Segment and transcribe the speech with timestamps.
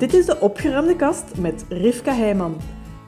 [0.00, 2.56] Dit is de opgeruimde kast met Rivka Heijman.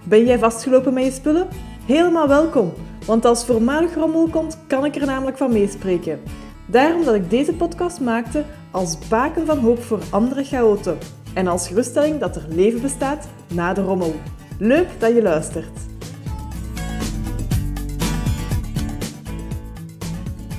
[0.04, 1.48] Ben jij vastgelopen met je spullen?
[1.86, 2.72] Helemaal welkom,
[3.06, 6.20] want als voormalig rommel komt, kan ik er namelijk van meespreken.
[6.66, 10.98] Daarom dat ik deze podcast maakte als baken van hoop voor andere chaoten
[11.34, 14.14] en als geruststelling dat er leven bestaat na de rommel.
[14.58, 15.78] Leuk dat je luistert.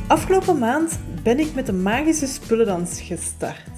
[0.08, 3.72] Afgelopen maand ben ik met de magische spullendans gestart.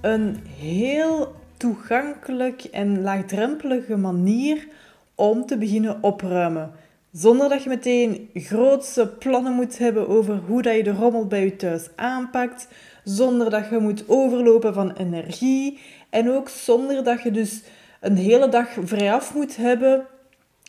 [0.00, 4.68] Een heel toegankelijk en laagdrempelige manier
[5.14, 6.72] om te beginnen opruimen.
[7.12, 11.44] Zonder dat je meteen grootse plannen moet hebben over hoe dat je de rommel bij
[11.44, 12.68] je thuis aanpakt.
[13.04, 15.78] Zonder dat je moet overlopen van energie.
[16.10, 17.62] En ook zonder dat je dus
[18.00, 20.06] een hele dag vrijaf moet hebben.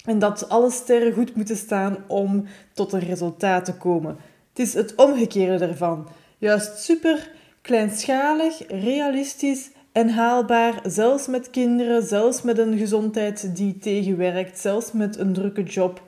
[0.05, 4.17] En dat alle sterren goed moeten staan om tot een resultaat te komen.
[4.49, 6.07] Het is het omgekeerde ervan.
[6.37, 14.59] Juist super kleinschalig, realistisch en haalbaar, zelfs met kinderen, zelfs met een gezondheid die tegenwerkt,
[14.59, 16.01] zelfs met een drukke job.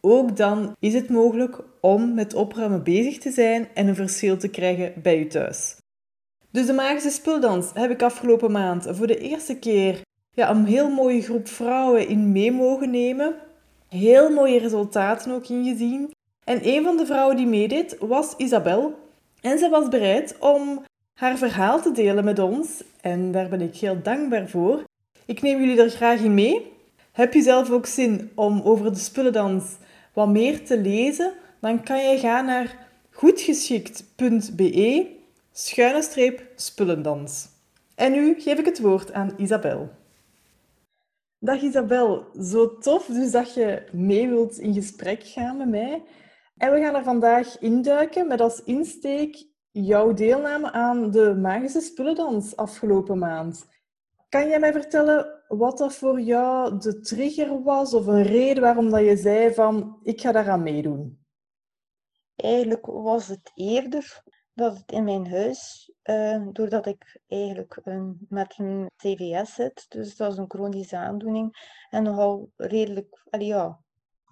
[0.00, 4.48] Ook dan is het mogelijk om met opruimen bezig te zijn en een verschil te
[4.48, 5.76] krijgen bij je thuis.
[6.50, 10.90] Dus de magische spuldans heb ik afgelopen maand voor de eerste keer ja, een heel
[10.90, 13.34] mooie groep vrouwen in mee mogen nemen.
[13.88, 16.10] Heel mooie resultaten ook ingezien.
[16.44, 18.94] En een van de vrouwen die meedeed was Isabel.
[19.40, 22.82] En ze was bereid om haar verhaal te delen met ons.
[23.00, 24.82] En daar ben ik heel dankbaar voor.
[25.26, 26.72] Ik neem jullie er graag in mee.
[27.12, 29.64] Heb je zelf ook zin om over de spullendans
[30.12, 31.32] wat meer te lezen?
[31.60, 32.76] Dan kan je gaan naar
[33.10, 35.18] goedgeschikt.be
[35.52, 37.48] schuine streep spullendans.
[37.94, 39.90] En nu geef ik het woord aan Isabel.
[41.38, 46.02] Dag Isabel, zo tof dus dat je mee wilt in gesprek gaan met mij.
[46.56, 52.56] En we gaan er vandaag induiken met als insteek jouw deelname aan de Magische Spullendans
[52.56, 53.68] afgelopen maand.
[54.28, 58.90] Kan jij mij vertellen wat dat voor jou de trigger was of een reden waarom
[58.90, 61.24] dat je zei van ik ga daaraan meedoen?
[62.36, 64.22] Eigenlijk was het eerder
[64.54, 70.16] dat het in mijn huis, uh, doordat ik eigenlijk een, met een TVS zit, dus
[70.16, 73.80] dat is een chronische aandoening, en nogal redelijk, allee, ja,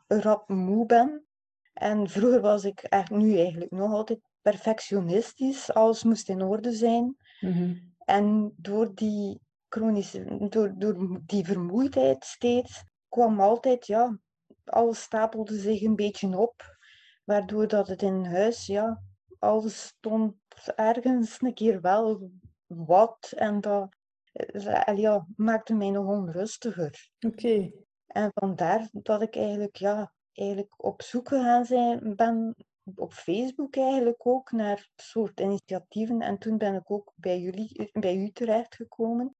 [0.06, 1.26] rap moe ben.
[1.72, 5.72] En vroeger was ik, echt, nu eigenlijk nog altijd, perfectionistisch.
[5.72, 7.16] Alles moest in orde zijn.
[7.40, 7.74] Mhm.
[8.04, 14.18] En door die chronische, door, door die vermoeidheid steeds, kwam altijd, ja,
[14.64, 16.76] alles stapelde zich een beetje op.
[17.24, 19.02] Waardoor dat het in huis, ja,
[19.38, 20.34] alles stond
[20.76, 22.30] ergens een keer wel
[22.66, 23.32] wat.
[23.36, 23.96] En dat
[24.32, 27.10] eh, ja, maakte mij nog onrustiger.
[27.26, 27.70] Oké.
[28.06, 32.54] En vandaar dat ik eigenlijk, ja, eigenlijk op zoek gegaan zijn, ben
[32.94, 36.20] op Facebook eigenlijk ook naar soort initiatieven.
[36.20, 39.34] En toen ben ik ook bij jullie, bij u terechtgekomen.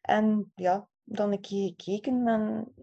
[0.00, 2.74] En ja, dan een keer gekeken en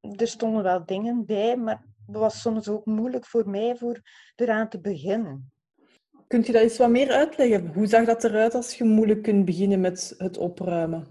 [0.00, 4.00] er stonden wel dingen bij, maar het was soms ook moeilijk voor mij voor
[4.36, 5.52] eraan te beginnen.
[6.26, 7.74] Kunt je dat eens wat meer uitleggen?
[7.74, 11.06] Hoe zag dat eruit als je moeilijk kunt beginnen met het opruimen?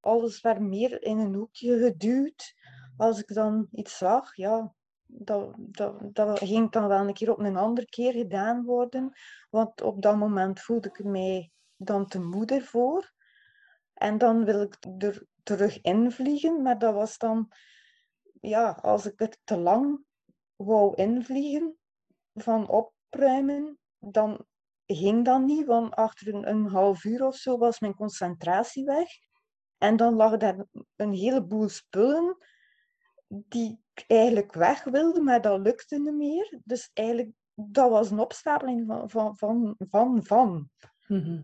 [0.00, 2.54] Alles werd meer in een hoekje geduwd.
[2.96, 4.74] Als ik dan iets zag, ja,
[5.12, 9.12] dat, dat, dat ging dan wel een keer op een andere keer gedaan worden.
[9.50, 13.12] Want op dat moment voelde ik mij dan te moeder voor.
[13.94, 16.62] En dan wil ik er terug invliegen.
[16.62, 17.52] Maar dat was dan,
[18.40, 20.04] ja, als ik er te lang
[20.56, 21.76] wou invliegen
[22.34, 24.46] van opruimen, dan
[24.86, 25.66] ging dat niet.
[25.66, 29.08] Want achter een, half uur of zo was mijn concentratie weg.
[29.78, 30.66] En dan lag daar
[30.96, 32.36] een heleboel spullen
[33.30, 36.58] die ik eigenlijk weg wilde, maar dat lukte niet meer.
[36.64, 40.24] Dus eigenlijk, dat was een opstapeling van, van, van, van.
[40.24, 40.70] van.
[41.06, 41.40] Mhm.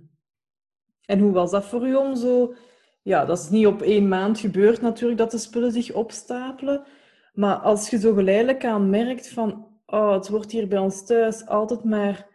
[1.05, 2.55] En hoe was dat voor u om zo...
[3.03, 6.85] Ja, dat is niet op één maand gebeurd natuurlijk, dat de spullen zich opstapelen.
[7.33, 9.75] Maar als je zo geleidelijk aan merkt van...
[9.87, 12.29] Oh, het wordt hier bij ons thuis altijd maar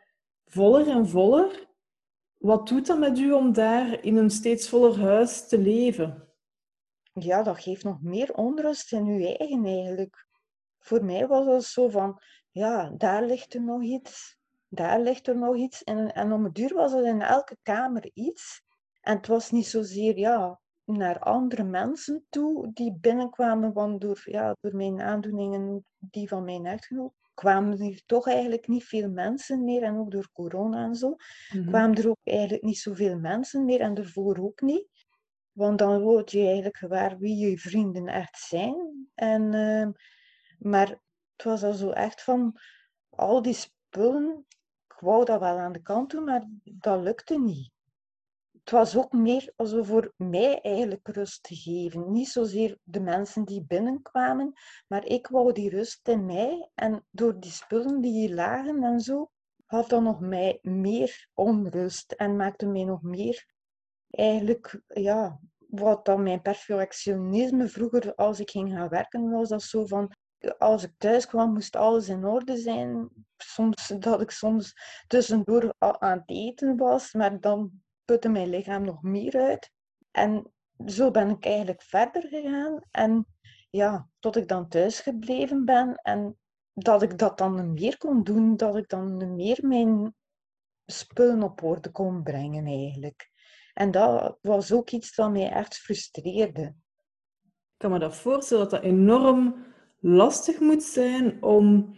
[0.45, 1.69] voller en voller.
[2.37, 6.30] Wat doet dat met u om daar in een steeds voller huis te leven?
[7.13, 10.27] Ja, dat geeft nog meer onrust in je eigen eigenlijk.
[10.79, 12.21] Voor mij was het zo van,
[12.51, 14.37] ja, daar ligt er nog iets,
[14.67, 15.83] daar ligt er nog iets.
[15.83, 18.61] En, en om het duur was het in elke kamer iets.
[19.01, 24.55] En het was niet zozeer, ja, naar andere mensen toe die binnenkwamen, want door, ja,
[24.59, 29.83] door mijn aandoeningen, die van mijn echtgenoot, kwamen er toch eigenlijk niet veel mensen meer.
[29.83, 31.15] En ook door corona en zo,
[31.53, 31.67] mhm.
[31.67, 33.79] kwamen er ook eigenlijk niet zoveel mensen meer.
[33.79, 34.87] En daarvoor ook niet.
[35.51, 39.09] Want dan word je eigenlijk gewaar wie je vrienden echt zijn.
[39.15, 39.87] En, uh,
[40.57, 40.87] maar
[41.35, 42.59] het was al zo echt van
[43.09, 44.45] al die spullen.
[44.87, 47.71] Ik wou dat wel aan de kant doen, maar dat lukte niet.
[48.59, 52.11] het was ook meer alsof voor mij eigenlijk rust te geven.
[52.11, 54.53] Niet zozeer de mensen die binnenkwamen,
[54.87, 56.69] maar ik wou die rust in mij.
[56.75, 59.29] En door die spullen die hier lagen en zo,
[59.65, 63.45] had dan nog mij meer onrust en maakte mij nog meer
[64.11, 69.85] eigenlijk, ja, wat dan mijn perfectionisme vroeger als ik ging gaan werken was, dat zo
[69.85, 70.15] van
[70.57, 73.09] als ik thuis kwam, moest alles in orde zijn.
[73.37, 74.73] Soms dat ik soms
[75.07, 77.71] tussendoor aan het eten was, maar dan
[78.05, 79.71] putte mijn lichaam nog meer uit.
[80.11, 80.51] En
[80.85, 82.81] zo ben ik eigenlijk verder gegaan.
[82.91, 83.27] En
[83.69, 86.37] ja, tot ik dan thuis gebleven ben en
[86.73, 90.15] dat ik dat dan meer kon doen, dat ik dan meer mijn
[90.85, 93.30] spullen op orde kon brengen eigenlijk.
[93.81, 96.61] En dat was ook iets dat mij echt frustreerde.
[97.41, 99.55] Ik kan me dat voorstellen dat dat enorm
[99.99, 101.95] lastig moet zijn om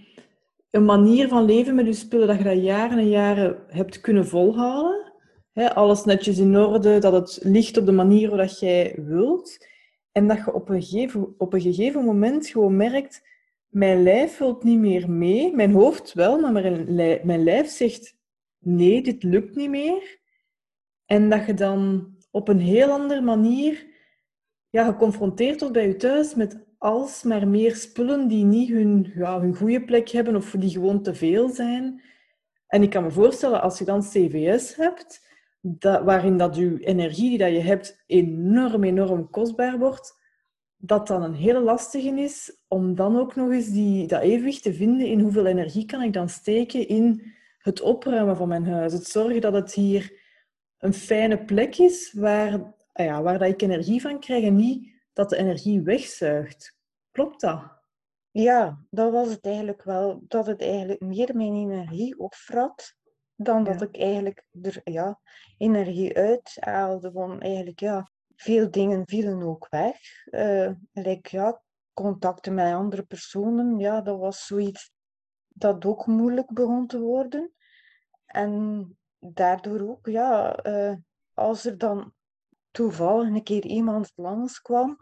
[0.70, 4.28] een manier van leven met je spullen, dat je dat jaren en jaren hebt kunnen
[4.28, 5.14] volhouden.
[5.54, 9.68] alles netjes in orde, dat het ligt op de manier waarop jij wilt.
[10.12, 13.22] En dat je op een, gegeven, op een gegeven moment gewoon merkt,
[13.68, 15.56] mijn lijf wil niet meer mee.
[15.56, 16.52] Mijn hoofd wel, maar
[17.24, 18.16] mijn lijf zegt,
[18.60, 20.22] nee, dit lukt niet meer.
[21.14, 23.86] En dat je dan op een heel andere manier
[24.70, 29.56] ja, geconfronteerd wordt bij je thuis met alsmaar meer spullen die niet hun, ja, hun
[29.56, 32.02] goede plek hebben of die gewoon te veel zijn.
[32.68, 35.28] En ik kan me voorstellen, als je dan CVS hebt,
[35.62, 40.20] dat, waarin dat je energie die dat je hebt enorm, enorm kostbaar wordt,
[40.78, 44.74] dat dan een hele lastige is om dan ook nog eens die, dat evenwicht te
[44.74, 48.94] vinden in hoeveel energie kan ik dan steken in het opruimen van mijn huis.
[48.94, 50.22] Het zorgen dat het hier
[50.84, 54.94] een fijne plek is waar, ah ja, waar dat ik energie van krijg en niet
[55.14, 56.78] dat de energie wegzuigt.
[57.12, 57.62] Klopt dat?
[58.32, 60.24] Ja, dat was het eigenlijk wel.
[60.28, 62.96] Dat het eigenlijk meer mijn energie opvrat
[63.36, 65.20] dan dat ik eigenlijk er ja,
[65.58, 67.12] energie uit haalde.
[67.12, 69.98] Want eigenlijk, ja, veel dingen vielen ook weg.
[70.26, 71.62] Uh, like, ja,
[71.94, 74.92] contacten met andere personen, ja, dat was zoiets
[75.48, 77.52] dat ook moeilijk begon te worden.
[78.26, 80.96] En daardoor ook, ja, uh,
[81.34, 82.14] als er dan
[82.72, 84.98] toevallig een keer iemand langskwam,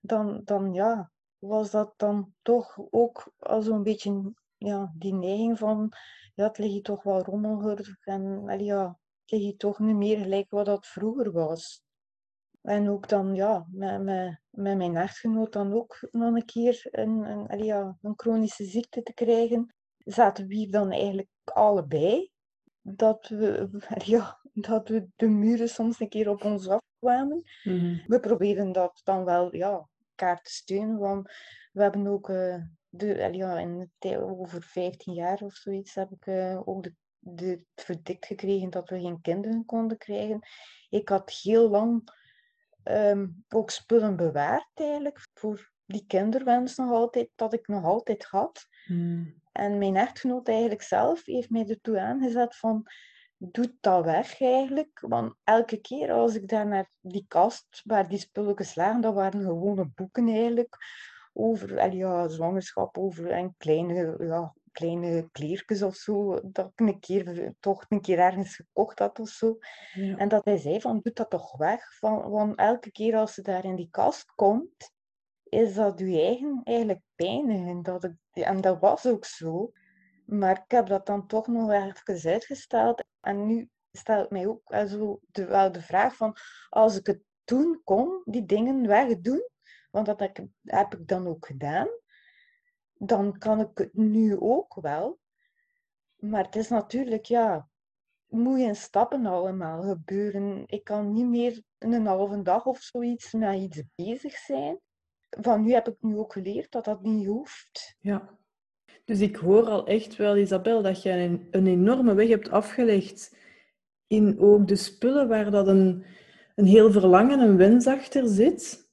[0.00, 5.92] dan, dan ja, was dat dan toch ook al zo'n beetje ja, die neiging van,
[6.34, 10.66] ja, het ligt toch wel rommelig en ja, het ligt toch niet meer gelijk wat
[10.66, 11.82] dat vroeger was.
[12.60, 17.22] En ook dan, ja, met, met, met mijn echtgenoot dan ook nog een keer een,
[17.24, 22.32] een, ja, een chronische ziekte te krijgen, zaten we dan eigenlijk allebei.
[22.86, 23.68] Dat we,
[24.04, 27.42] ja, dat we de muren soms een keer op ons afkwamen.
[27.64, 31.32] Mm We probeerden dat dan wel, ja, elkaar te steunen, want
[31.72, 36.26] we hebben ook, uh, de, ja, in de, over 15 jaar of zoiets, heb ik
[36.26, 36.88] uh, ook
[37.18, 40.48] de, verdikt gekregen dat we geen kinderen konden krijgen.
[40.88, 42.12] Ik had heel lang
[42.84, 48.66] um, ook spullen bewaard eigenlijk voor die kinderwens nog altijd, dat ik nog altijd had.
[48.86, 49.42] Hmm.
[49.52, 52.86] En mijn echtgenoot eigenlijk zelf heeft mij ertoe aangezet van
[53.36, 55.00] doe dat weg eigenlijk.
[55.00, 59.42] Want elke keer als ik daar naar die kast waar die spulletjes lagen, dat waren
[59.42, 60.76] gewone boeken eigenlijk
[61.32, 67.54] over ja, zwangerschap, over en kleine, ja, kleine kleertjes of zo, dat ik een keer,
[67.60, 69.58] toch een keer ergens gekocht had of zo.
[70.16, 73.42] En dat hij zei van, doe dat toch weg, van, want elke keer als ze
[73.42, 74.92] daar in die kast komt,
[75.54, 77.50] is dat je eigen eigenlijk pijn.
[77.50, 79.72] En dat, ik, en dat was ook zo.
[80.26, 83.04] Maar ik heb dat dan toch nog even uitgesteld.
[83.20, 86.36] En nu stelt mij ook also, de, wel de vraag van,
[86.68, 89.48] als ik het toen kon, die dingen wegdoen,
[89.90, 90.20] want dat
[90.62, 91.88] heb ik dan ook gedaan,
[92.94, 95.18] dan kan ik het nu ook wel.
[96.16, 97.68] Maar het is natuurlijk, ja,
[98.26, 100.62] moet in stappen allemaal gebeuren.
[100.66, 104.80] Ik kan niet meer een halve dag of zoiets met iets bezig zijn.
[105.40, 107.96] Van nu heb ik nu ook geleerd dat dat niet hoeft.
[108.00, 108.38] Ja.
[109.04, 113.36] Dus ik hoor al echt wel, Isabel, dat je een, een enorme weg hebt afgelegd
[114.06, 116.04] in ook de spullen waar dat een,
[116.54, 118.88] een heel verlangen, een wens achter zit.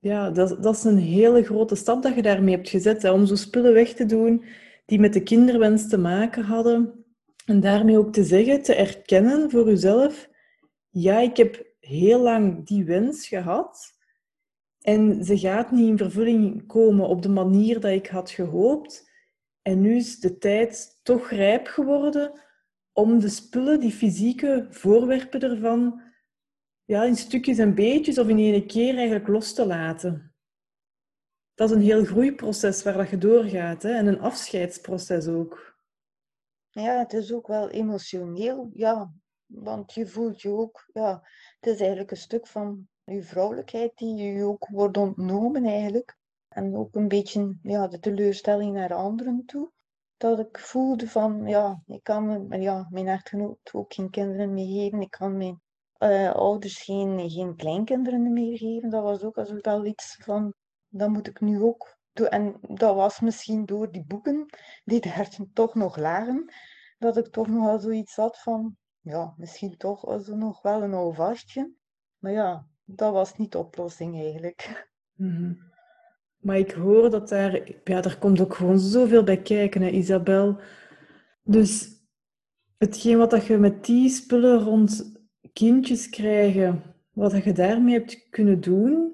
[0.00, 3.34] Ja, dat, dat is een hele grote stap dat je daarmee hebt gezet, om zo
[3.34, 4.44] spullen weg te doen
[4.84, 7.04] die met de kinderwens te maken hadden.
[7.46, 10.28] En daarmee ook te zeggen, te erkennen voor jezelf,
[10.90, 13.93] ja, ik heb heel lang die wens gehad
[14.84, 19.10] en ze gaat niet in vervulling komen op de manier dat ik had gehoopt.
[19.62, 22.40] En nu is de tijd toch rijp geworden
[22.92, 26.02] om de spullen, die fysieke voorwerpen ervan,
[26.84, 30.34] ja, in stukjes en beetjes of in één keer eigenlijk los te laten.
[31.54, 33.92] Dat is een heel groeiproces waar dat je doorgaat hè?
[33.92, 35.78] en een afscheidsproces ook.
[36.70, 38.70] Ja, het is ook wel emotioneel.
[38.74, 39.12] Ja,
[39.46, 41.28] Want je voelt je ook, ja,
[41.60, 46.16] het is eigenlijk een stuk van je vrouwelijkheid die je ook wordt ontnomen eigenlijk.
[46.48, 49.70] En ook een beetje ja, de teleurstelling naar anderen toe.
[50.16, 55.00] Dat ik voelde van, ja, ik kan ja, mijn echtgenoot ook geen kinderen meer geven.
[55.00, 55.60] Ik kan mijn
[55.98, 58.90] uh, ouders geen, geen kleinkinderen meer geven.
[58.90, 60.54] Dat was ook als iets van,
[60.88, 62.28] dat moet ik nu ook doen.
[62.28, 64.46] En dat was misschien door die boeken,
[64.84, 66.52] die daar toch nog lagen,
[66.98, 70.92] dat ik toch nog wel zoiets had van, ja, misschien toch also nog wel een
[70.92, 71.72] houvastje.
[72.18, 74.66] Maar ja, dat was niet de oplossing eigenlijk.
[75.16, 75.52] Mhm.
[76.38, 80.58] Maar ik hoor dat daar, ja, daar komt ook gewoon zoveel bij kijken, hè, Isabel.
[81.42, 81.88] Dus
[82.78, 85.20] hetgeen wat dat je met die spullen rond
[85.52, 89.12] kindjes krijgen, wat je daarmee hebt kunnen doen,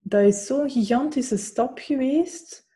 [0.00, 2.68] dat is zo'n gigantische stap geweest.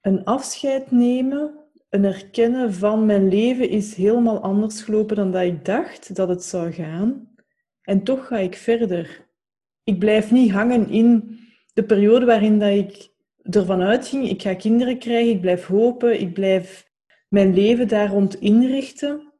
[0.00, 5.64] Een afscheid nemen, een erkennen van mijn leven is helemaal anders gelopen dan dat ik
[5.64, 7.34] dacht dat het zou gaan.
[7.82, 9.28] En toch ga ik verder.
[9.90, 11.38] Ik blijf niet hangen in
[11.72, 13.10] de periode waarin dat ik
[13.42, 16.90] ervan uitging, ik ga kinderen krijgen, ik blijf hopen, ik blijf
[17.28, 19.32] mijn leven daar rond inrichten.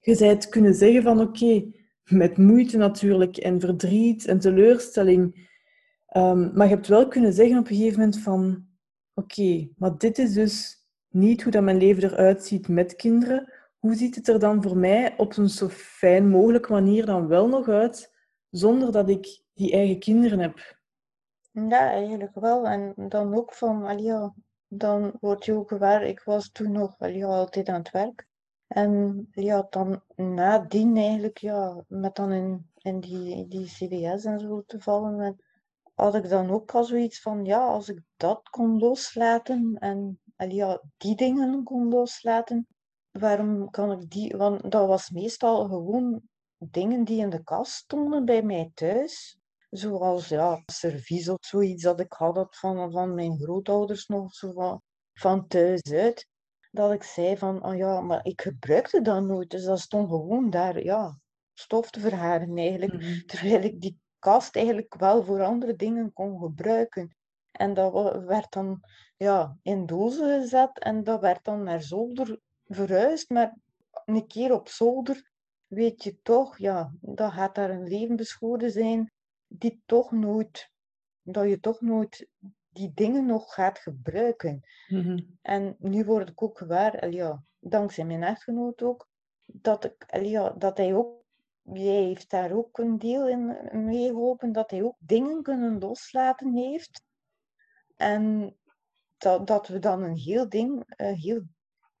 [0.00, 1.64] Je zou het kunnen zeggen van oké,
[2.04, 5.48] met moeite natuurlijk en verdriet en teleurstelling.
[6.16, 8.66] Um, maar je hebt wel kunnen zeggen op een gegeven moment van
[9.14, 13.52] oké, maar dit is dus niet hoe dat mijn leven eruit ziet met kinderen.
[13.78, 17.48] Hoe ziet het er dan voor mij op een zo fijn mogelijke manier dan wel
[17.48, 18.10] nog uit,
[18.50, 20.78] zonder dat ik die eigen kinderen heb?
[21.50, 22.66] Ja, eigenlijk wel.
[22.66, 24.34] En dan ook van, ja,
[24.68, 26.02] dan word je ook gewaar.
[26.02, 28.26] Ik was toen nog ja, altijd aan het werk.
[28.66, 34.62] En ja, dan nadien eigenlijk, ja, met dan in, in die, die CBS en zo
[34.66, 35.36] te vallen,
[35.94, 40.82] had ik dan ook al zoiets van, ja, als ik dat kon loslaten en ja,
[40.96, 42.66] die dingen kon loslaten,
[43.10, 46.22] waarom kan ik die, want dat was meestal gewoon
[46.58, 49.39] dingen die in de kast stonden bij mij thuis.
[49.70, 54.82] Zoals ja, servies of zoiets dat ik had van, van mijn grootouders nog zo van,
[55.12, 56.28] van thuis uit.
[56.70, 59.50] Dat ik zei van, oh ja, maar ik gebruikte dat nooit.
[59.50, 61.18] Dus dat stond gewoon daar, ja,
[61.54, 62.92] stof te verharen eigenlijk.
[62.92, 63.26] Mhm.
[63.26, 67.16] Terwijl ik die kast eigenlijk wel voor andere dingen kon gebruiken.
[67.52, 68.80] En dat werd dan
[69.16, 73.30] ja, in dozen gezet en dat werd dan naar zolder verhuisd.
[73.30, 73.56] Maar
[74.04, 75.30] een keer op zolder
[75.66, 79.12] weet je toch, ja, dat gaat daar een leven beschoren zijn
[79.52, 80.70] die toch nooit,
[81.22, 82.28] dat je toch nooit
[82.68, 84.62] die dingen nog gaat gebruiken.
[84.88, 85.18] Mhm.
[85.42, 89.08] En nu word ik ook gewaar, ja, dankzij mijn echtgenoot ook,
[89.46, 91.22] dat, ik, ja, dat hij ook,
[91.62, 97.04] jij heeft daar ook een deel in meegeholpen, dat hij ook dingen kunnen loslaten heeft.
[97.96, 98.54] En
[99.18, 101.42] dat, dat we dan een heel ding, een heel,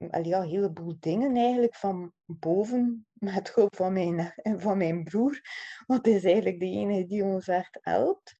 [0.08, 5.40] ja, een heleboel dingen eigenlijk van boven, met hulp van mijn, van mijn broer,
[5.86, 8.38] want hij is eigenlijk de enige die ons echt helpt,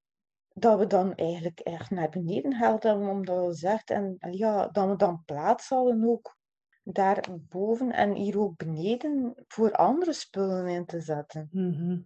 [0.55, 4.89] dat we dan eigenlijk echt naar beneden gehaald hebben, omdat we zegt, en ja, dat
[4.89, 6.39] we dan plaats hadden ook
[6.83, 11.49] daar boven en hier ook beneden voor andere spullen in te zetten.
[11.53, 12.01] Mhm.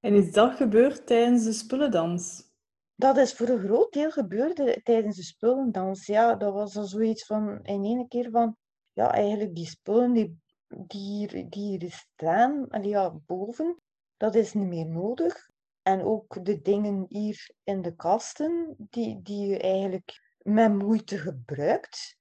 [0.00, 2.50] En is dat gebeurd tijdens de spullendans?
[2.94, 6.06] Dat is voor een groot deel gebeurd tijdens de spullendans.
[6.06, 8.56] Ja, dat was al zoiets van in één keer van,
[8.92, 13.76] ja, eigenlijk die spullen die, die, hier, die hier staan, ja, boven,
[14.16, 15.50] dat is niet meer nodig.
[15.82, 22.16] En ook de dingen hier in de kasten, die, die je eigenlijk met moeite gebruikt,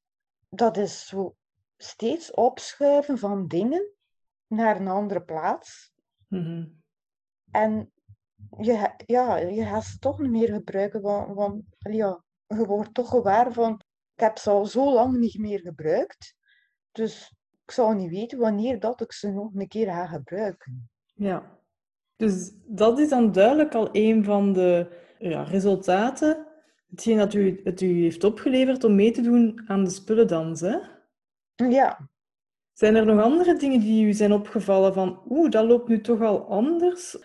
[0.49, 1.35] dat is zo
[1.77, 3.93] steeds opschuiven van dingen
[4.47, 5.91] naar een andere plaats.
[6.27, 6.67] Mhm.
[7.51, 7.91] En
[8.57, 13.09] je, ja, je gaat ze toch niet meer gebruiken, want, want ja, je wordt toch
[13.09, 13.81] gewaar van,
[14.13, 16.35] ik heb ze al zo lang niet meer gebruikt,
[16.91, 17.33] dus
[17.65, 20.89] ik zou niet weten wanneer dat ik ze nog een keer ga gebruiken.
[21.13, 21.59] Ja,
[22.15, 24.87] dus dat is dan duidelijk al een van de
[25.19, 26.47] ja, resultaten,
[26.89, 30.77] hetgeen dat u, het u heeft opgeleverd om mee te doen aan de spullendans, hè?
[31.55, 32.09] Ja.
[32.73, 36.21] Zijn er nog andere dingen die u zijn opgevallen van, oeh, dat loopt nu toch
[36.21, 37.17] al anders?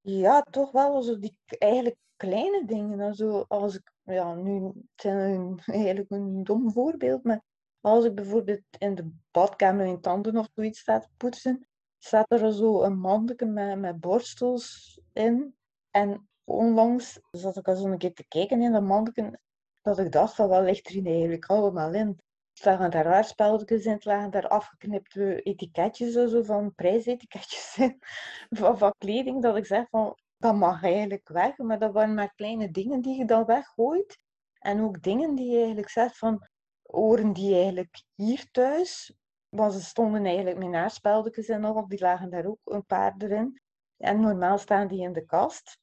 [0.00, 3.14] Ja, toch wel zo die eigenlijk kleine dingen.
[3.14, 7.42] Zo als ik, ja, nu het zijn eigenlijk een dom voorbeeld, maar
[7.82, 11.66] als ik bijvoorbeeld in de badkamer in tanden of zoiets sta te poetsen,
[11.98, 15.56] staat er zo een mandje met, borstels in.
[15.90, 19.38] En onlangs zat ik al een keer te kijken in dat mandje,
[19.82, 22.18] dat ik dacht van wat ligt er eigenlijk allemaal in?
[22.64, 28.02] Lagen daar raarspelletjes in, lagen daar afgeknipte etiketjes zo van prijsetiketjes in,
[28.50, 32.34] van, van kleding, dat ik zeg van dat mag eigenlijk weg, maar dat waren maar
[32.34, 34.22] kleine dingen die je dan weggooit.
[34.58, 36.48] En ook dingen die je eigenlijk zegt van
[36.92, 39.16] oren die eigenlijk hier thuis
[39.48, 43.60] Want ze stonden eigenlijk met naarspelletjes en nog, die lagen daar ook een paar erin.
[43.96, 45.78] En normaal staan die in de kast.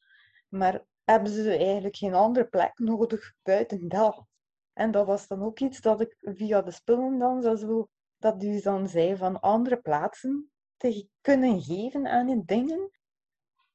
[0.48, 4.25] Maar hebben ze eigenlijk geen andere plek nodig buiten dat.
[4.74, 7.88] En dat was dan ook iets dat ik via de spullen dan zo,
[8.18, 12.89] dat u dan zei van andere plaatsen te kunnen geven aan die dingen,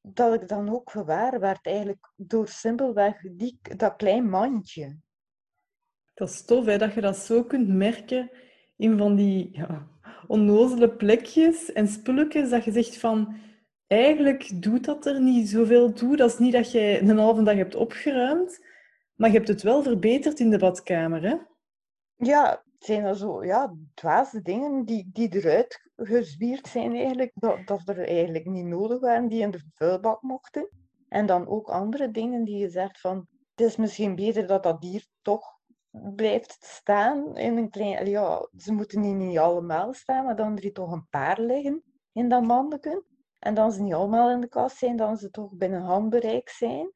[0.00, 4.99] dat ik dan ook gewaar werd eigenlijk door simpelweg die, dat klein mandje.
[6.14, 8.30] Dat is tof, hè, dat je dat zo kunt merken
[8.76, 9.88] in van die ja,
[10.26, 13.37] onnozele plekjes en spulletjes, dat je zegt van,
[13.87, 16.16] eigenlijk doet dat er niet zoveel toe.
[16.16, 18.64] Dat is niet dat je een halve dag hebt opgeruimd,
[19.14, 21.37] maar je hebt het wel verbeterd in de badkamer, hè?
[22.16, 27.88] Ja, zijn er zo ja, dwaze dingen die, die eruit gezwierd zijn eigenlijk, dat, dat
[27.88, 30.68] er eigenlijk niet nodig waren, die in de vuilbak mochten.
[31.09, 34.80] En dan ook andere dingen die je zegt van, het is misschien beter dat dat
[34.80, 35.53] dier toch
[36.15, 38.07] blijft staan in een klein...
[38.07, 41.83] Ja, ze moeten niet, niet allemaal staan, maar dan er toch een paar liggen
[42.13, 43.05] in dat mandeken.
[43.39, 46.93] En dan ze niet allemaal in de kast zijn, dan ze toch binnen handbereik zijn.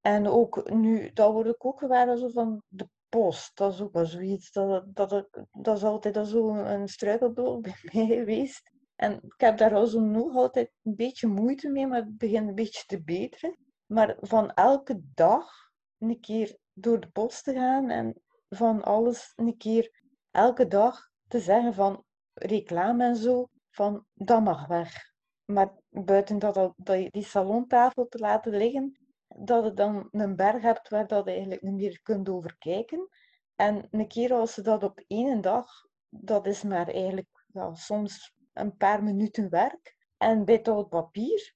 [0.00, 3.56] En ook nu, dat word ik ook gewaar van de post.
[3.56, 8.06] Dat is ook wel zoiets, dat, dat, dat is altijd zo een struikelblok bij mij
[8.06, 8.70] geweest.
[8.96, 12.48] En ik heb daar al zo nog altijd een beetje moeite mee, maar het begint
[12.48, 13.56] een beetje te beteren.
[13.86, 15.50] Maar van elke dag
[15.98, 21.40] een keer door de post te gaan en van alles een keer elke dag te
[21.40, 22.04] zeggen van
[22.34, 25.12] reclame en zo, van dat mag weg.
[25.44, 30.88] Maar buiten dat, dat die salontafel te laten liggen, dat je dan een berg hebt
[30.88, 33.08] waar dat je eigenlijk niet meer kunt overkijken.
[33.54, 35.66] En een keer als ze dat op één dag,
[36.08, 39.96] dat is maar eigenlijk soms een paar minuten werk.
[40.16, 41.54] En bij het papier,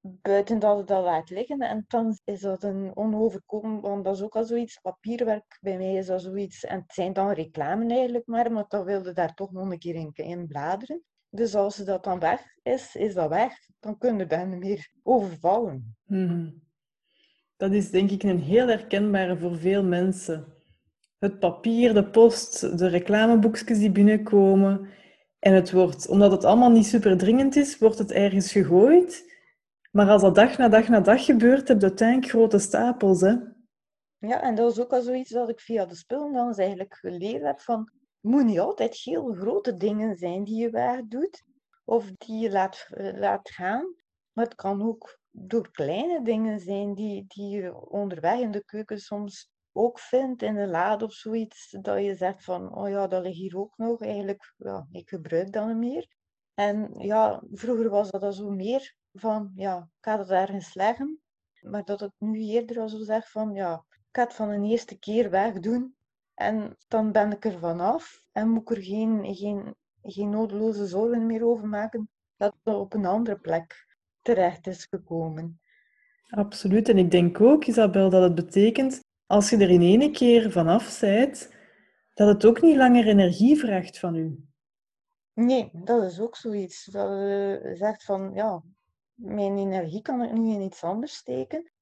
[0.00, 4.22] buiten dat je dat laat liggen, en dan is dat een onoverkomen, want dat is
[4.22, 8.26] ook al zoiets, papierwerk bij mij is dat zoiets, en het zijn dan reclame eigenlijk
[8.26, 11.02] maar, maar dan wilde daar toch nog een keer in, in bladeren.
[11.30, 13.52] Dus als dat dan weg is, is dat weg.
[13.80, 15.96] Dan kun je daar meer overvallen.
[16.06, 16.62] Hmm.
[17.56, 20.46] Dat is denk ik een heel herkenbare voor veel mensen.
[21.18, 24.88] Het papier, de post, de reclameboekjes die binnenkomen.
[25.38, 29.29] En het wordt, omdat het allemaal niet super dringend is, wordt het ergens gegooid.
[29.90, 33.20] Maar als dat dag na dag na dag gebeurt, heb je uiteindelijk grote stapels.
[33.20, 33.34] Hè?
[34.18, 37.42] Ja, en dat is ook al zoiets dat ik via de spullen dan eigenlijk geleerd
[37.42, 41.44] heb van moet niet altijd heel grote dingen zijn die je wegdoet
[41.84, 43.94] of die je laat, eh, laat gaan.
[44.32, 48.98] Maar het kan ook door kleine dingen zijn die, die je onderweg in de keuken
[48.98, 51.76] soms ook vindt in de lade of zoiets.
[51.80, 54.00] Dat je zegt van, oh ja, dat ligt hier ook nog.
[54.00, 56.06] Eigenlijk, ja, ik gebruik dat niet meer.
[56.54, 61.20] En ja, vroeger was dat zo meer van, ja, ik ga het ergens leggen.
[61.60, 64.68] Maar dat het nu eerder al zo zegt van, ja, ik ga het van de
[64.68, 65.94] eerste keer wegdoen.
[66.34, 71.26] En dan ben ik er vanaf en moet ik er geen, geen, geen nodeloze zorgen
[71.26, 73.86] meer over maken dat het op een andere plek
[74.22, 75.60] terecht is gekomen.
[76.28, 76.88] Absoluut.
[76.88, 81.00] En ik denk ook, Isabel, dat het betekent, als je er in ene keer vanaf
[81.00, 81.54] bent,
[82.14, 84.44] dat het ook niet langer energie vraagt van u.
[85.34, 86.84] Nee, dat is ook zoiets.
[86.84, 88.62] Dat je zegt van, ja,
[89.20, 91.72] mijn energie kan ik nu in iets anders steken.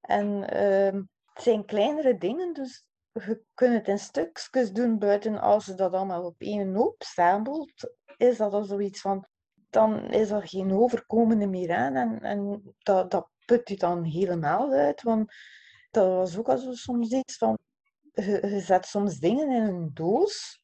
[0.00, 5.66] En uh, het zijn kleinere dingen, dus je kunt het in stukjes doen buiten als
[5.66, 9.26] je dat allemaal op één hoop stapelt, is dat al zoiets van,
[9.70, 14.72] dan is er geen overkomende meer aan en, en dat, dat put je dan helemaal
[14.72, 15.32] uit, want
[15.90, 17.58] dat was ook al zo soms iets van,
[18.12, 20.60] je, je zet soms dingen in een doos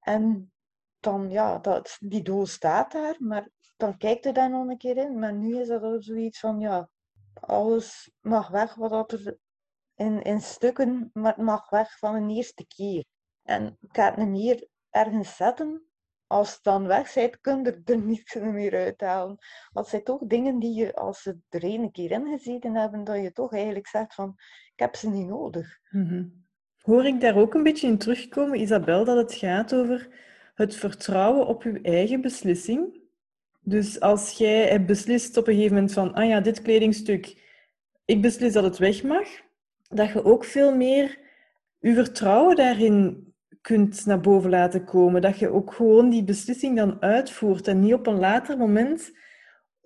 [0.00, 0.52] en
[1.00, 4.96] dan, ja, dat, die doos staat daar, maar dan kijkt je daar nog een keer
[4.96, 6.88] in, maar nu is dat al zoiets van, ja,
[7.40, 9.38] alles mag weg wat er
[9.94, 13.04] in, in stukken, maar mag weg van een eerste keer.
[13.42, 15.84] En ik ga het niet meer ergens zetten.
[16.26, 19.36] Als het dan weg bent, kun je er niets meer uithalen.
[19.72, 23.04] Want het zijn toch dingen die je, als ze er een keer in gezeten hebben,
[23.04, 24.34] dat je toch eigenlijk zegt van,
[24.72, 25.78] ik heb ze niet nodig.
[25.90, 26.44] Mm
[26.86, 30.08] Hoor ik daar ook een beetje in terugkomen, Isabel, dat het gaat over
[30.54, 33.05] het vertrouwen op je eigen beslissing?
[33.68, 37.42] Dus als jij hebt beslist op een gegeven moment van, ah ja, dit kledingstuk,
[38.04, 39.28] ik beslis dat het weg mag,
[39.88, 41.18] dat je ook veel meer
[41.78, 43.26] je vertrouwen daarin
[43.60, 45.22] kunt naar boven laten komen.
[45.22, 49.12] Dat je ook gewoon die beslissing dan uitvoert en niet op een later moment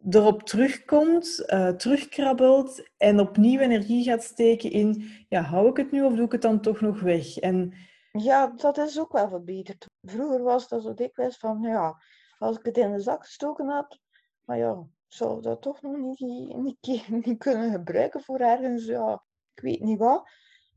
[0.08, 6.02] erop terugkomt, uh, terugkrabbelt en opnieuw energie gaat steken in, ja, hou ik het nu
[6.02, 7.36] of doe ik het dan toch nog weg?
[7.36, 7.74] En...
[8.12, 9.86] Ja, dat is ook wel verbeterd.
[10.02, 12.02] Vroeger was dat zo dikwijls van, ja,
[12.40, 13.98] als ik het in de zak gestoken had,
[14.44, 19.24] maar ja, zou dat toch nog niet, niet, niet kunnen gebruiken voor ergens, ja,
[19.54, 20.30] ik weet niet wat.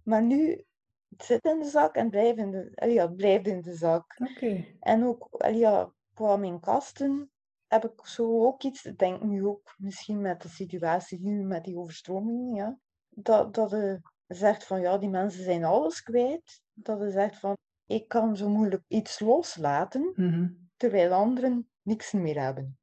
[0.04, 0.66] Maar nu
[1.10, 4.16] het zit in de zak en blijft in de, ja, het blijft in de zak.
[4.32, 4.66] Oké.
[4.80, 7.32] En ook ja, qua mijn kasten
[7.68, 11.64] heb ik zo ook iets, ik denk nu ook misschien met de situatie nu met
[11.64, 16.62] die overstroming, ja, dat, dat je zegt van ja, die mensen zijn alles kwijt.
[16.74, 20.50] Dat je zegt van ik kan zo moeilijk iets loslaten, Mhm.
[20.78, 22.78] Terwijl anderen niks meer hebben.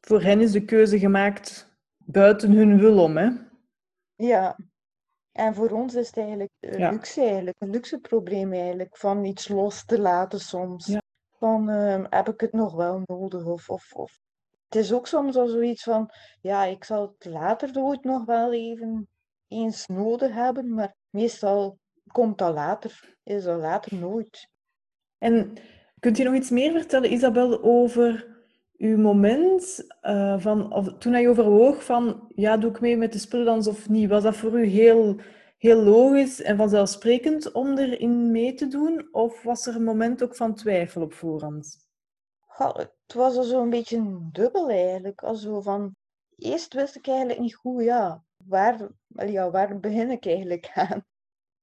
[0.00, 3.30] Voor hen is de keuze gemaakt buiten hun wil om, hè?
[4.14, 4.56] Ja,
[5.32, 6.90] en voor ons is het eigenlijk Ja.
[6.90, 10.86] luxe eigenlijk, een luxe probleem eigenlijk, van iets los te laten soms.
[10.86, 11.02] Ja.
[11.30, 13.44] Van, ehm, heb ik het nog wel nodig?
[13.44, 14.20] Of, of, of.
[14.68, 18.52] Het is ook soms al zoiets van, ja, ik zal het later ooit nog wel
[18.52, 19.08] even
[19.48, 21.78] eens nodig hebben, maar meestal
[22.12, 24.48] komt dat later, is dat later nooit.
[25.18, 25.56] En
[26.00, 28.38] kunt u nog iets meer vertellen, Isabel, over
[28.76, 33.18] uw moment eh, van, of, toen je overwoog van, ja, doe ik mee met de
[33.18, 34.08] spullendans of niet?
[34.08, 35.16] Was dat voor u heel,
[35.58, 39.08] heel logisch en vanzelfsprekend om erin mee te doen?
[39.12, 41.88] Of was er een moment ook van twijfel op voorhand?
[42.46, 45.22] Het was al zo'n beetje dubbel eigenlijk.
[45.22, 45.96] Al zo van,
[46.36, 48.88] eerst wist ik eigenlijk niet goed, ja, waar,
[49.26, 51.04] ja, waar begin ik eigenlijk aan?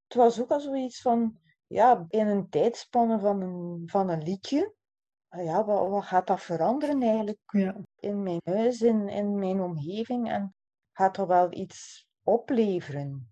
[0.07, 4.73] Het was ook al zoiets van, ja, in een tijdspanne van een, van een liedje,
[5.27, 7.75] ah ja, wat, wat gaat dat veranderen eigenlijk Ja.
[7.99, 10.55] in mijn huis, in, in mijn omgeving en
[10.91, 13.31] gaat dat wel iets opleveren?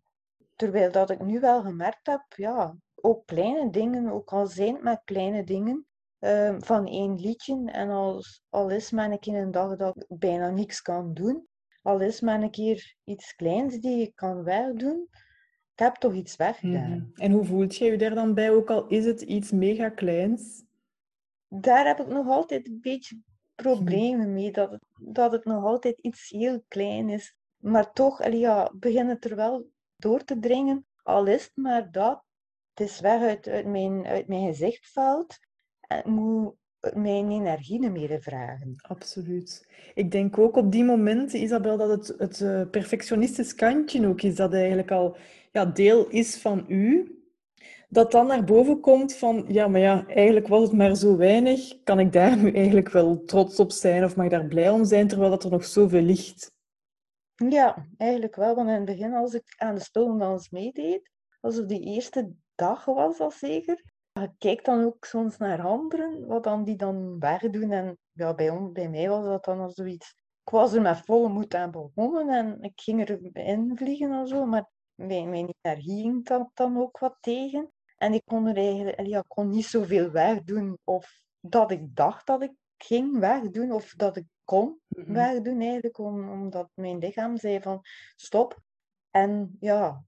[0.56, 4.84] Terwijl dat ik nu wel gemerkt heb, ja, ook kleine dingen, ook al zijn het
[4.84, 5.88] maar kleine dingen,
[6.20, 7.72] ehm, van één liedje.
[7.72, 11.48] En als, al is maar een keer een dag dat ik bijna niks kan doen,
[11.82, 15.10] al is maar een keer iets kleins die ik kan wegdoen,
[15.76, 17.12] ik heb toch iets weggedaan.
[17.12, 17.22] Mhm.
[17.22, 20.64] En hoe voelt jij je daar dan bij, ook al is het iets mega kleins?
[21.48, 23.20] Daar heb ik nog altijd een beetje
[23.56, 27.36] problemen mee, dat het, dat het nog altijd iets heel klein is.
[27.58, 31.92] Maar toch, allee, ja, begint het er wel door te dringen, al is het maar
[31.92, 32.24] dat.
[32.74, 35.40] Het is weg uit, uit, mijn, uit mijn gezichtveld
[35.80, 36.56] en ik moet
[36.94, 38.76] mijn energie meer vragen.
[38.78, 39.68] Absoluut.
[39.94, 44.36] Ik denk ook op die momenten, Isabel, dat het, het eh, perfectionistisch kantje ook is,
[44.36, 45.18] dat eigenlijk al
[45.56, 47.10] ja, deel is van u.
[47.90, 51.84] Dat dan naar boven komt van, ja, maar ja, eigenlijk was het maar zo weinig.
[51.84, 54.86] Kan ik daar nu eigenlijk wel trots op zijn of mag ik daar blij om
[54.86, 56.54] zijn, terwijl dat er nog zoveel ligt?
[57.36, 58.56] Ja, eigenlijk wel.
[58.56, 62.86] Want in het begin, als ik aan de spullendans meedeed, als het die eerste dag
[62.86, 63.84] was al zeker,
[64.38, 67.72] kijk dan ook soms naar anderen, wat dan die dan wegdoen.
[67.72, 70.14] En ja, bij, on, bij mij was dat dan al zoiets.
[70.44, 74.46] Ik was er met volle moed aan begonnen en ik ging erin vliegen en zo,
[74.46, 77.72] maar mijn, mijn energie ging dat dan ook wat tegen.
[77.98, 82.42] En ik kon er eigenlijk, ja, kon niet zoveel wegdoen of dat ik dacht dat
[82.42, 85.14] ik ging wegdoen of dat ik kon Mhm.
[85.14, 87.82] wegdoen eigenlijk, om, omdat mijn lichaam zei van
[88.16, 88.60] stop.
[89.12, 90.04] En ja,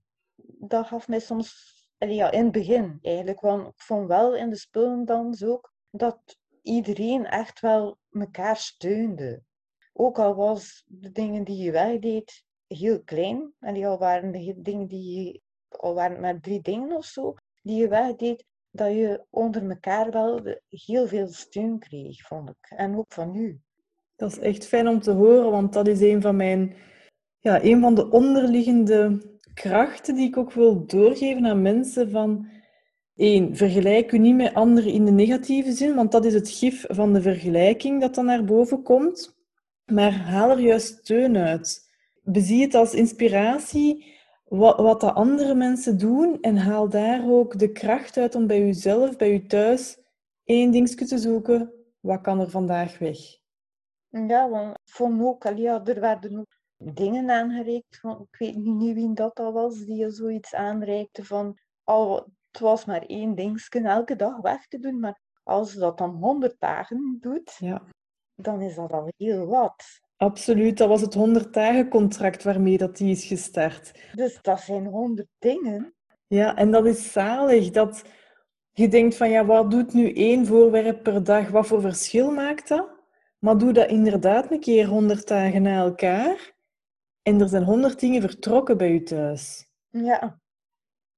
[0.60, 4.56] dat gaf mij soms, ja, in het begin eigenlijk, want ik vond wel in de
[4.56, 9.42] spullendans ook dat iedereen echt wel elkaar steunde.
[9.94, 14.44] Ook al was de dingen die je wegdeed heel klein, en die al waren de
[14.44, 19.24] ge- dingen die al waren maar drie dingen of zo, die je wegdeed, dat je
[19.30, 22.78] onder elkaar wel heel veel steun kreeg, vond ik.
[22.78, 23.60] En ook van u.
[24.16, 26.76] Dat is echt fijn om te horen, want dat is een van mijn,
[27.40, 29.22] ja, een van de onderliggende
[29.54, 32.48] krachten die ik ook wil doorgeven aan mensen van
[33.16, 36.86] één, vergelijk u niet met anderen in de negatieve zin, want dat is het gif
[36.88, 39.36] van de vergelijking dat dan naar boven komt.
[39.86, 41.87] Maar haal er juist steun uit.
[42.30, 47.72] Bezie het als inspiratie wat, wat de andere mensen doen en haal daar ook de
[47.72, 50.00] kracht uit om bij jezelf, bij je thuis,
[50.44, 51.74] één dingetje te zoeken.
[52.00, 53.18] Wat kan er vandaag weg?
[54.10, 56.60] Ja, want ik vond ook, ja, er werden ook
[56.96, 58.00] dingen aangereikt.
[58.00, 62.16] Van, ik weet niet wie dat al was, die je zoiets aanreikte van, al,
[62.52, 66.16] het was maar één dingetje elke dag weg te doen, maar als je dat dan
[66.16, 67.82] honderd dagen doet, Ja.
[68.36, 70.06] dan is dat al heel wat.
[70.18, 73.92] Absoluut, dat was het 100 dagen contract waarmee dat die is gestart.
[74.14, 75.94] Dus dat zijn honderd dingen.
[76.28, 77.70] Ja, en dat is zalig.
[77.70, 78.04] Dat
[78.72, 81.50] je denkt van ja, wat doet nu één voorwerp per dag?
[81.50, 82.90] Wat voor verschil maakt dat?
[83.40, 86.56] Maar doe dat inderdaad een keer 100 dagen na elkaar.
[87.22, 89.70] En er zijn 100 dingen vertrokken bij je thuis.
[89.90, 90.40] Ja,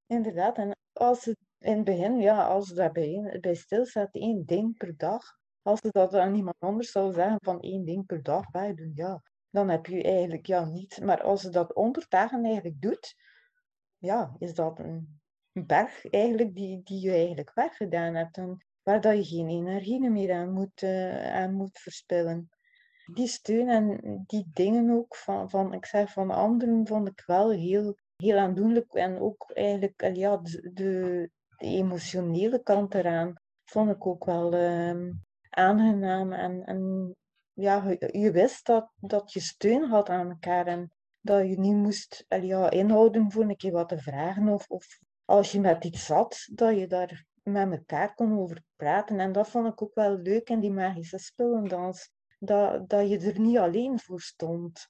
[0.06, 0.58] inderdaad.
[0.58, 4.98] En als het in het begin, ja, als je daarbij bij stilstaat, één ding per
[4.98, 8.92] dag, als je dat aan iemand anders zou zeggen van één ding per dag wegdoen,
[8.96, 11.02] ja, dan heb je eigenlijk ja niet.
[11.04, 13.16] Maar als je dat honderd dagen eigenlijk doet,
[13.98, 15.20] ja, is dat een
[15.52, 20.34] berg eigenlijk die, die je eigenlijk weggedaan hebt en waar dat je geen energie meer
[20.34, 22.50] aan moet, eh, aan moet verspillen.
[23.14, 27.52] Die steun en die dingen ook van, van, ik zeg, van anderen vond ik wel
[27.52, 33.90] heel, heel aandoenlijk en ook eigenlijk eh, ja, de, de, de emotionele kant eraan vond
[33.90, 35.12] ik ook wel ehm,
[35.60, 36.34] aangenaam.
[36.34, 37.16] En, en
[37.54, 40.92] ja, je, wist dat, dat je steun had aan elkaar en
[41.22, 44.48] dat je niet moest ja, inhouden voor een keer wat te vragen.
[44.48, 49.20] Of, of als je met iets zat, dat je daar met elkaar kon over praten.
[49.20, 52.12] En dat vond ik ook wel leuk in die magische spellendans.
[52.40, 54.88] Dat, dat je er niet alleen voor stond.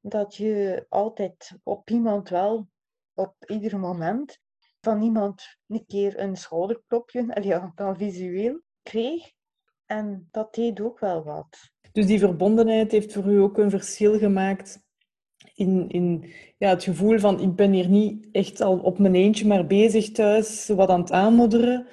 [0.00, 2.68] Dat je altijd op iemand wel,
[3.14, 4.38] op ieder moment,
[4.80, 9.34] van iemand een keer een schouderklopje, ja, dan visueel, kreeg.
[9.86, 11.70] En dat deed ook wel wat.
[11.92, 14.84] Dus die verbondenheid heeft voor u ook een verschil gemaakt
[15.54, 19.46] in, in ja, het gevoel van ik ben hier niet echt al op mijn eentje
[19.46, 21.86] maar bezig thuis, wat aan het aanmodderen.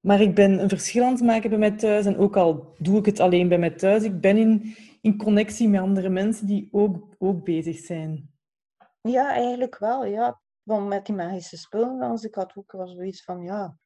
[0.00, 2.06] Maar ik ben een verschil aan het maken bij mij thuis.
[2.06, 5.68] En ook al doe ik het alleen bij mij thuis, ik ben in, in connectie
[5.68, 8.30] met andere mensen die ook, ook bezig zijn.
[9.00, 10.04] Ja, eigenlijk wel.
[10.04, 10.40] Ja.
[10.62, 13.78] Want met die magische spullen, dan, ik had ook wel zoiets van, ja,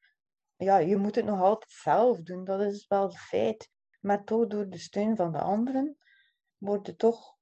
[0.63, 2.43] ja, je moet het nog altijd zelf doen.
[2.43, 3.69] Dat is wel het feit.
[4.01, 5.97] Maar toch door de steun van de anderen
[6.57, 7.35] wordt het toch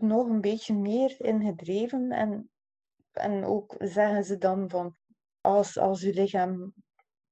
[0.00, 2.10] nog een beetje meer in gedreven.
[2.10, 2.50] En,
[3.12, 4.96] en ook zeggen ze dan van,
[5.40, 6.74] als, als je lichaam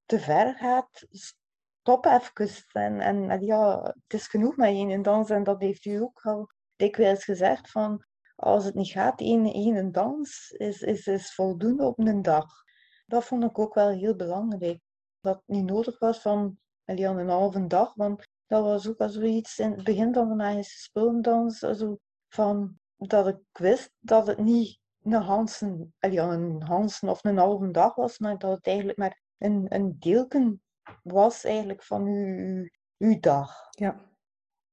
[0.05, 3.01] te ver gaat, stop even.
[3.01, 5.31] En, en, ja, het is genoeg met één dans.
[5.31, 8.05] En dat heeft u ook al dikwijls gezegd van,
[8.37, 12.65] als het niet gaat, één, één dans is, is, is voldoende op een dag.
[13.07, 14.81] Dat vond ik ook wel heel belangrijk.
[15.27, 19.59] Dat niet nodig was van Elian een halve dag, want dat was ook al zoiets
[19.59, 24.79] in het begin van de magische spulendans, also van dat ik wist dat het niet
[25.03, 29.67] een Hansen, een Hansen of een halve dag was, maar dat het eigenlijk maar een,
[29.69, 30.63] een deelken
[31.03, 33.69] was eigenlijk van uw, uw dag.
[33.71, 34.01] Ja,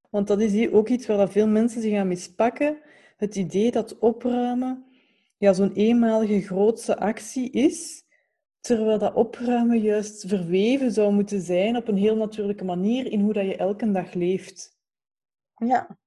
[0.09, 2.81] want dat is hier ook iets waar veel mensen zich aan mispakken.
[3.17, 4.85] Het idee dat opruimen
[5.37, 8.03] ja, zo'n eenmalige grootse actie is,
[8.63, 13.33] terwijl dat opruimen juist verweven zou moeten zijn op een heel natuurlijke manier in hoe
[13.33, 14.77] dat je elke dag leeft.
[15.55, 15.97] Ja,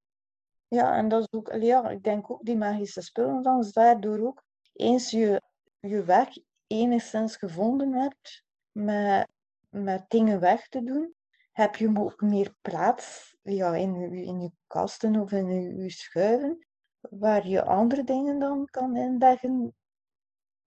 [0.69, 4.43] ja, en dat is ook, ja, ik denk ook die magische spullen dan, daardoor ook,
[4.73, 5.43] eens je
[5.81, 6.29] je weg
[6.67, 9.29] enigszins gevonden hebt met,
[9.69, 11.15] met dingen weg te doen,
[11.53, 16.67] heb je ook meer plaats ja, in, in je kasten of in je, je schuiven,
[17.01, 19.75] waar je andere dingen dan kan inleggen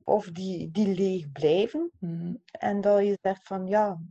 [0.10, 1.91] of die, die leeg blijven.
[2.00, 2.36] Mhm.
[2.52, 4.02] En dat je zegt van ja,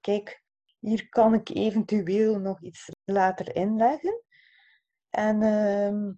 [0.00, 0.42] kijk,
[0.78, 4.22] hier kan ik eventueel nog iets later inleggen.
[5.10, 6.12] En ehm,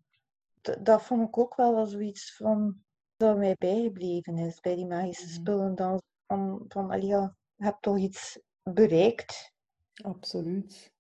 [0.82, 2.82] dat vond ik ook wel als zoiets van
[3.16, 5.34] dat mij bijgebleven is bij die magische Mhm.
[5.34, 5.74] spullen.
[5.74, 9.52] Dan van, van je hebt toch iets bereikt.
[10.02, 10.92] Absoluut.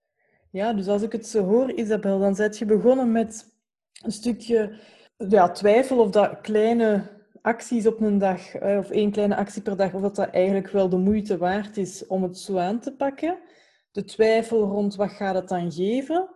[0.50, 3.56] Ja, dus als ik het zo hoor, Isabel, dan zet je begonnen met
[4.02, 4.80] een stukje
[5.16, 9.76] ja, twijfel of dat kleine acties op een dag, eh, of één kleine actie per
[9.76, 12.96] dag, of dat dat eigenlijk wel de moeite waard is om het zo aan te
[12.96, 13.38] pakken.
[13.90, 16.28] De twijfel rond wat gaat het dan geven.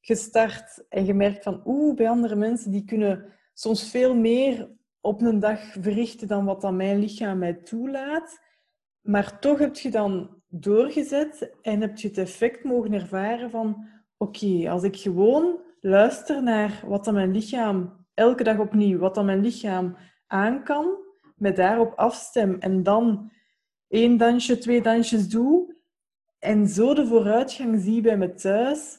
[0.00, 4.70] Gestart en gemerkt van, oeh, bij andere mensen die kunnen soms veel meer
[5.00, 8.40] op een dag verrichten dan wat dan mijn lichaam mij toelaat.
[9.00, 14.70] Maar toch heb je dan doorgezet en heb je het effect mogen ervaren van oké,
[14.70, 19.40] als ik gewoon luister naar wat dan mijn lichaam elke dag opnieuw, wat dan mijn
[19.40, 19.96] lichaam
[20.30, 20.96] aan kan,
[21.36, 23.30] me daarop afstem en dan
[23.88, 25.74] één dansje, twee dansjes doe
[26.38, 28.98] en zo de vooruitgang zie bij me thuis,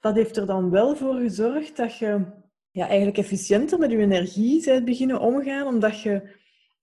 [0.00, 2.26] dat heeft er dan wel voor gezorgd dat je
[2.70, 6.36] ja, eigenlijk efficiënter met je energie bent beginnen omgaan, omdat je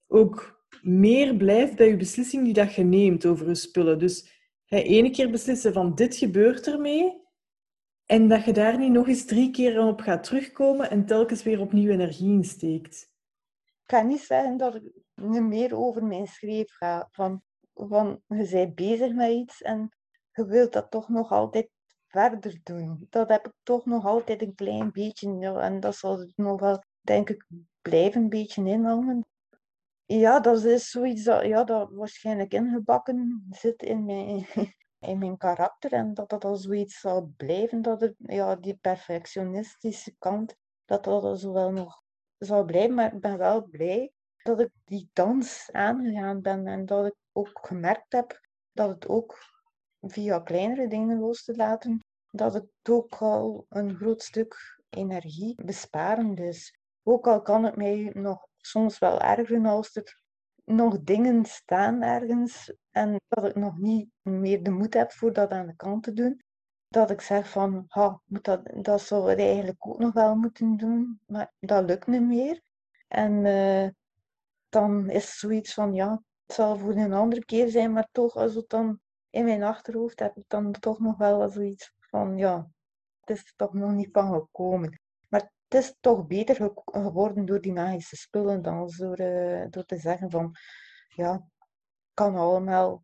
[0.08, 4.00] ook meer blijft bij je beslissing die dat je neemt over je spullen.
[4.00, 4.32] Dus
[4.66, 7.26] hè, ene keer beslissen van dit gebeurt ermee,
[8.06, 11.60] en dat je daar niet nog eens drie keer op gaat terugkomen en telkens weer
[11.60, 13.16] opnieuw energie insteekt.
[13.88, 17.08] Kan niet zeggen dat ik niet meer over mijn schreef ga.
[17.12, 17.42] Van,
[17.74, 19.90] van, je bent bezig met iets en
[20.32, 21.70] je wilt dat toch nog altijd
[22.08, 23.08] verder doen.
[23.10, 25.54] Dat heb ik toch nog altijd een klein beetje.
[25.60, 27.46] En dat zal nog wel, denk ik,
[27.82, 29.26] blijven een beetje inhangen.
[30.06, 34.46] Ja, dat is zoiets dat, ja, dat waarschijnlijk ingebakken zit in mijn,
[35.12, 35.92] in mijn karakter.
[35.94, 37.82] En dat dat al zoiets zal blijven.
[37.82, 42.06] Dat het, ja, die perfectionistische kant, dat dat zo wel nog
[42.38, 42.96] zal blijven.
[42.96, 44.12] Maar ik ben wel blij
[44.44, 46.68] dat ik die dans aangegaan ben.
[46.68, 48.40] En dat ik ook gemerkt heb
[48.72, 49.38] dat het ook
[50.02, 56.40] via kleinere dingen los te laten, dat het ook al een groot stuk energie besparend
[56.40, 56.80] is.
[57.04, 60.22] Ook al kan het mij nog soms wel ergeren als er
[60.66, 65.52] nog dingen staan ergens en dat ik nog niet meer de moed heb voor dat
[65.52, 66.42] aan de kant te doen.
[66.98, 71.20] Dat ik zeg van, ha, moet dat, dat zou eigenlijk ook nog wel moeten doen,
[71.26, 72.62] maar dat lukt niet meer.
[73.08, 73.90] En uh,
[74.70, 78.56] dan is zoiets van, ja, Het zal voor een andere keer zijn, maar toch, als
[78.56, 82.70] het dan in mijn achterhoofd heb ik dan toch nog wel zoiets van, ja,
[83.20, 85.00] het is toch nog niet van gekomen.
[85.28, 89.98] Maar het is toch beter geworden door die magische spullen dan door, uh, door te
[89.98, 90.56] zeggen van,
[91.08, 91.48] ja,
[92.14, 93.04] kan allemaal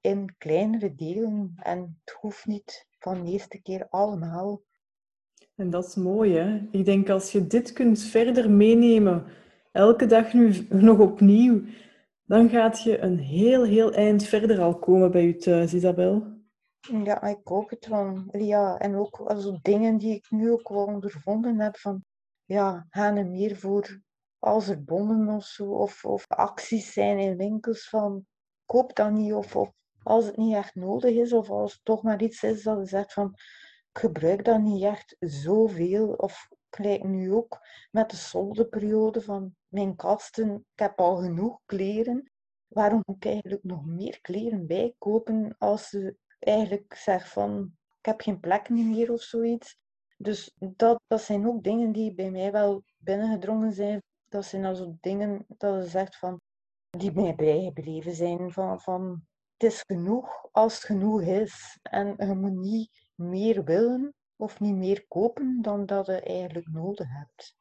[0.00, 4.62] in kleinere delen en het hoeft niet van de eerste keer allemaal.
[5.54, 6.68] En dat is mooi, hè?
[6.70, 9.24] Ik denk als je dit kunt verder meenemen,
[9.72, 11.62] elke dag nu nog opnieuw,
[12.24, 16.34] dan gaat je een heel, heel eind verder al komen bij je thuis, Isabel.
[17.04, 18.28] Ja, ik hoop het van.
[18.30, 22.04] Ja, en ook dingen die ik nu ook wel ondervonden heb van,
[22.44, 24.00] ja, gaan er meer voor
[24.38, 28.26] als er bonnen of zo, of, of acties zijn in winkels van,
[28.64, 29.72] koop dat niet, of, of
[30.06, 32.86] als het niet echt nodig is, of als het toch maar iets is dat je
[32.86, 33.32] zegt van,
[33.92, 39.96] ik gebruik dat niet echt zoveel, of gelijk nu ook met de soldeperiode van mijn
[39.96, 42.30] kasten, ik heb al genoeg kleren,
[42.66, 48.20] waarom moet ik eigenlijk nog meer kleren bijkopen als ze eigenlijk zegt van, ik heb
[48.20, 49.78] geen plek meer of zoiets.
[50.16, 54.02] Dus dat, dat zijn ook dingen die bij mij wel binnengedrongen zijn.
[54.28, 56.40] Dat zijn also dingen dat ze zegt van,
[56.90, 58.52] die mij bijgebleven zijn.
[58.52, 61.78] Van, van het is genoeg als het genoeg is.
[61.82, 67.06] En je moet niet meer willen of niet meer kopen dan dat je eigenlijk nodig
[67.08, 67.56] hebt.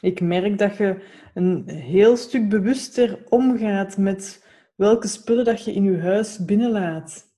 [0.00, 4.46] Ik merk dat je een heel stuk bewuster omgaat met
[4.76, 7.34] welke spullen dat je in je huis binnenlaat.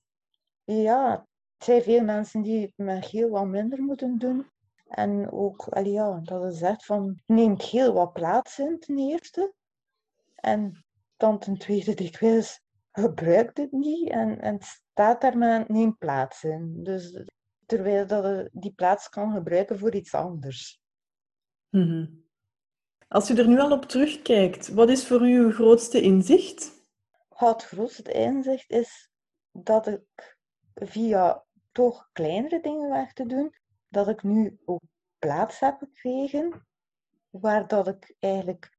[0.63, 4.51] Ja, het zijn veel mensen die het met heel wat minder moeten doen.
[4.87, 9.53] En ook, ja, dat is zegt van, neemt heel wat plaats in ten eerste.
[10.35, 10.85] En
[11.17, 12.62] dan ten tweede dikwijls
[12.93, 16.83] gebruikt het niet en, en het staat daar maar neemt plaats in.
[16.83, 17.23] Dus
[17.65, 20.81] terwijl dat je die plaats kan gebruiken voor iets anders.
[21.69, 22.05] Mhm.
[23.07, 26.71] Als u er nu al op terugkijkt, wat is voor u uw grootste inzicht?
[27.29, 29.11] Het grootste inzicht is
[29.51, 30.37] dat ik
[30.73, 33.55] via toch kleinere dingen weg te doen,
[33.87, 34.81] dat ik nu ook
[35.19, 36.67] plaats heb gekregen,
[37.29, 38.72] waar dat ik eigenlijk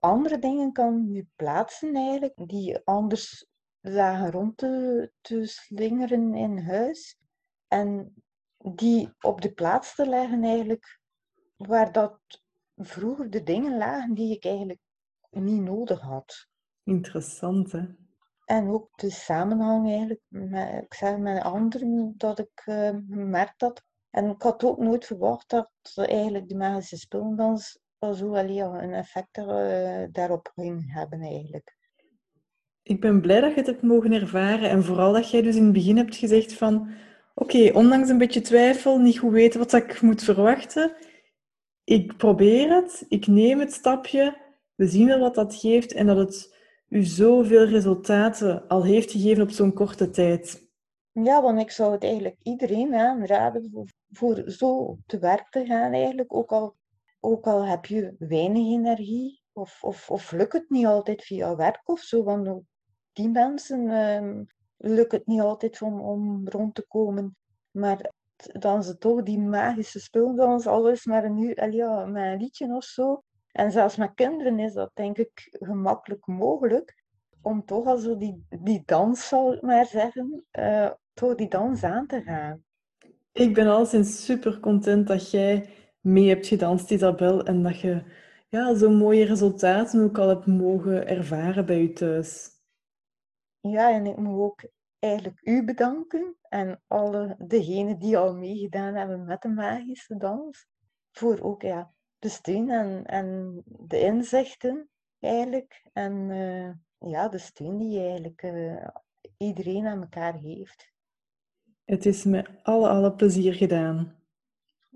[0.00, 3.46] andere dingen kan nu plaatsen eigenlijk, die anders
[3.80, 7.16] lagen rond te, te slingeren in huis.
[7.68, 8.14] En
[8.56, 11.00] die op de plaats te leggen eigenlijk,
[11.56, 12.18] waar dat
[12.76, 14.80] vroeger de dingen lagen die ik eigenlijk
[15.30, 16.46] niet nodig had.
[16.82, 17.86] Interessant, hè?
[18.44, 23.82] En ook de samenhang eigenlijk, met, ik zeg met anderen, dat ik uh, gemerkt had.
[24.10, 28.92] En ik had ook nooit verwacht dat eigenlijk de magische speeldans zo wel ja, een
[28.92, 31.76] effect uh, daarop ging hebben eigenlijk.
[32.82, 35.64] Ik ben blij dat je het hebt mogen ervaren en vooral dat jij dus in
[35.64, 36.90] het begin hebt gezegd van
[37.34, 40.96] oké, ondanks een beetje twijfel, niet goed weten wat ik moet verwachten,
[41.84, 44.36] ik probeer het, ik neem het stapje,
[44.74, 46.56] we zien wel wat dat geeft en dat het
[46.88, 50.70] u zoveel resultaten al heeft gegeven op zo'n korte tijd.
[51.12, 55.92] Ja, want ik zou het eigenlijk iedereen aanraden voor, voor zo te werk te gaan
[55.92, 56.34] eigenlijk.
[56.34, 56.76] Ook al,
[57.24, 61.88] ook al heb je weinig energie of, of, of lukt het niet altijd via werk
[61.88, 62.22] of zo.
[62.22, 62.62] Want
[63.12, 67.36] die mensen um, lukt het niet altijd om, om rond te komen.
[67.70, 68.10] Maar
[68.52, 71.54] dan ze toch die magische speeldans, alles maar een uur,
[72.10, 73.22] met een liedje of zo.
[73.52, 77.04] En zelfs met kinderen is dat denk ik gemakkelijk mogelijk
[77.42, 81.84] om toch al zo die, die dans, zal ik maar zeggen, uh, toch die dans
[81.84, 82.64] aan te gaan.
[83.32, 85.68] Ik ben al sinds super content dat jij
[86.02, 88.02] mee hebt gedanst, Isabel, en dat je
[88.48, 92.50] ja, zo'n mooie resultaten ook al hebt mogen ervaren bij je thuis.
[93.60, 94.64] Ja, en ik moet ook
[94.98, 100.66] eigenlijk u bedanken en alle degenen die al meegedaan hebben met de magische dans.
[101.10, 104.88] Voor ook ja, de steun en, en de inzichten
[105.18, 105.82] eigenlijk.
[105.92, 106.70] En uh,
[107.10, 108.88] ja, de steun die eigenlijk uh,
[109.36, 110.92] iedereen aan elkaar heeft.
[111.84, 114.21] Het is met alle, alle plezier gedaan.